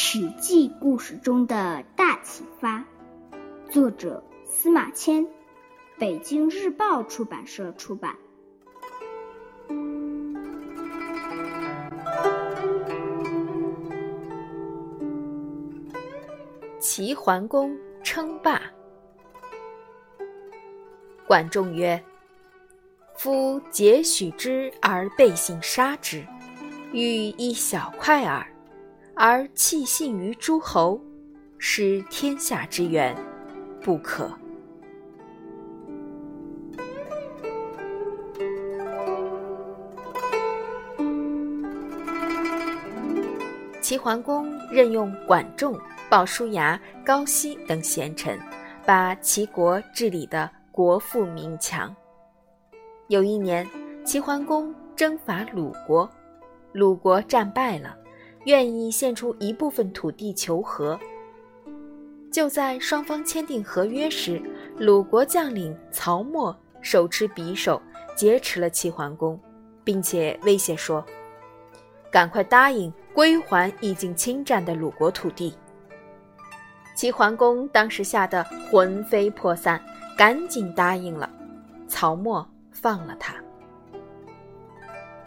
[0.00, 2.84] 史记故事中的大启发，
[3.68, 5.26] 作者司马迁，
[5.98, 8.14] 北京日报出版社出版。
[16.78, 18.62] 齐桓公称霸。
[21.26, 22.00] 管仲曰
[23.18, 26.24] ：“夫劫许之而背信杀之，
[26.92, 27.02] 欲
[27.36, 28.46] 一小块耳。”
[29.20, 31.00] 而弃信于诸侯，
[31.58, 33.12] 失天下之源，
[33.82, 34.30] 不可。
[43.80, 45.76] 齐桓公任用管仲、
[46.08, 48.38] 鲍叔牙、高息等贤臣，
[48.86, 51.92] 把齐国治理的国富民强。
[53.08, 53.68] 有一年，
[54.04, 56.08] 齐桓公征伐鲁国，
[56.70, 57.96] 鲁国战败了。
[58.44, 60.98] 愿意献出一部分土地求和。
[62.30, 64.40] 就在双方签订合约时，
[64.76, 67.80] 鲁国将领曹沫手持匕首
[68.14, 69.38] 劫持了齐桓公，
[69.82, 71.04] 并且威胁说
[72.12, 75.54] ：“赶快答应归还已经侵占的鲁国土地。”
[76.94, 79.82] 齐桓公当时吓得魂飞魄散，
[80.16, 81.30] 赶紧答应了。
[81.88, 83.34] 曹沫放了他。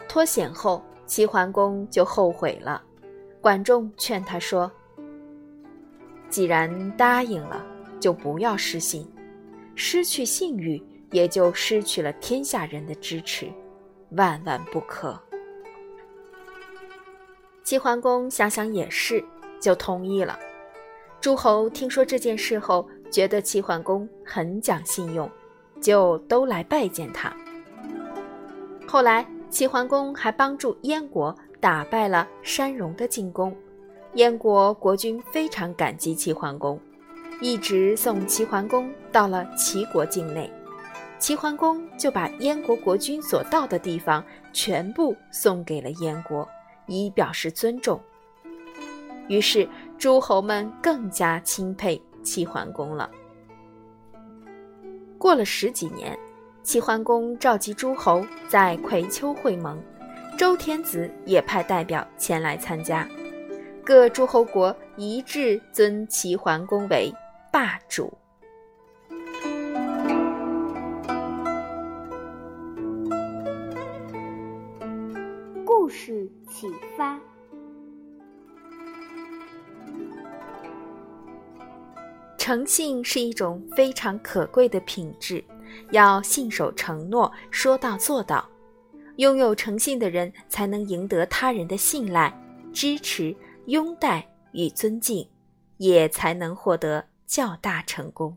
[0.08, 2.80] 脱险后，齐桓公就后悔了。
[3.42, 4.70] 管仲劝他说
[6.30, 7.66] ：“既然答应了，
[7.98, 9.04] 就不要失信。
[9.74, 13.48] 失去信誉，也就失去了天下人的支持，
[14.10, 15.20] 万万不可。”
[17.64, 19.24] 齐桓公想想也是，
[19.60, 20.38] 就同意了。
[21.20, 25.28] 诸侯听说这件事后，觉得齐桓公很讲信用，
[25.80, 27.34] 就都来拜见他。
[28.86, 31.36] 后来，齐桓公还帮助燕国。
[31.62, 33.56] 打败了山戎的进攻，
[34.14, 36.76] 燕国国君非常感激齐桓公，
[37.40, 40.52] 一直送齐桓公到了齐国境内。
[41.20, 46.48] 齐桓公就把燕国国君所到的地方全部送给了燕国，
[46.88, 48.00] 以表示尊重。
[49.28, 53.08] 于是诸侯们更加钦佩齐桓公了。
[55.16, 56.18] 过了十几年，
[56.64, 59.80] 齐桓公召集诸侯在葵丘会盟。
[60.36, 63.08] 周天子也派代表前来参加，
[63.84, 67.12] 各诸侯国一致尊齐桓公为
[67.52, 68.12] 霸主。
[75.64, 77.18] 故事启发：
[82.36, 85.42] 诚信是一种非常可贵的品质，
[85.92, 88.48] 要信守承诺，说到做到。
[89.22, 92.36] 拥有诚信的人，才能赢得他人的信赖、
[92.72, 93.32] 支持、
[93.66, 95.28] 拥戴与尊敬，
[95.76, 98.36] 也才能获得较大成功。